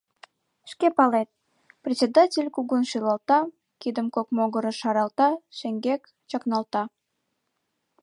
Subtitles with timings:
[0.71, 1.29] —Шке палет...—
[1.83, 3.39] председатель кугун шӱлалта,
[3.81, 6.83] кидым кок могырыш шаралта, шеҥгек чакналта.